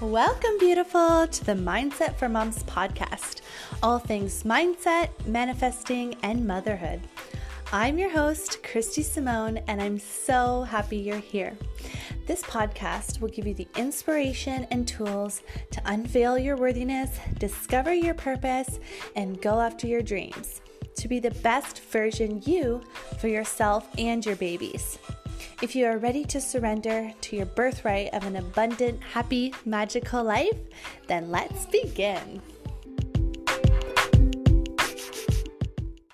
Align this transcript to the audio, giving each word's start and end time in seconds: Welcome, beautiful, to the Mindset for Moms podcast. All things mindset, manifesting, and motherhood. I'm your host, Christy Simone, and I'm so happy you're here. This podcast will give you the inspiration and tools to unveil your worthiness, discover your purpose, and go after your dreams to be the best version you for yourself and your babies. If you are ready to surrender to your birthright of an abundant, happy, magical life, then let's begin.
Welcome, 0.00 0.56
beautiful, 0.58 1.26
to 1.26 1.44
the 1.44 1.52
Mindset 1.52 2.16
for 2.16 2.26
Moms 2.26 2.62
podcast. 2.62 3.42
All 3.82 3.98
things 3.98 4.44
mindset, 4.44 5.10
manifesting, 5.26 6.14
and 6.22 6.46
motherhood. 6.46 7.02
I'm 7.70 7.98
your 7.98 8.08
host, 8.08 8.62
Christy 8.62 9.02
Simone, 9.02 9.58
and 9.68 9.82
I'm 9.82 9.98
so 9.98 10.62
happy 10.62 10.96
you're 10.96 11.18
here. 11.18 11.54
This 12.26 12.42
podcast 12.42 13.20
will 13.20 13.28
give 13.28 13.46
you 13.46 13.52
the 13.52 13.68
inspiration 13.76 14.66
and 14.70 14.88
tools 14.88 15.42
to 15.70 15.82
unveil 15.84 16.38
your 16.38 16.56
worthiness, 16.56 17.20
discover 17.38 17.92
your 17.92 18.14
purpose, 18.14 18.80
and 19.16 19.42
go 19.42 19.60
after 19.60 19.86
your 19.86 20.00
dreams 20.00 20.62
to 20.96 21.08
be 21.08 21.18
the 21.18 21.30
best 21.42 21.80
version 21.84 22.42
you 22.46 22.80
for 23.18 23.28
yourself 23.28 23.86
and 23.98 24.24
your 24.24 24.36
babies. 24.36 24.98
If 25.62 25.74
you 25.76 25.86
are 25.86 25.98
ready 25.98 26.24
to 26.24 26.40
surrender 26.40 27.12
to 27.20 27.36
your 27.36 27.46
birthright 27.46 28.12
of 28.12 28.24
an 28.26 28.36
abundant, 28.36 29.02
happy, 29.02 29.54
magical 29.64 30.24
life, 30.24 30.58
then 31.06 31.30
let's 31.30 31.66
begin. 31.66 32.42